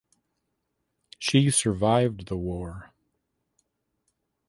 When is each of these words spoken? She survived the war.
She 1.19 1.51
survived 1.51 2.25
the 2.25 2.35
war. 2.35 2.91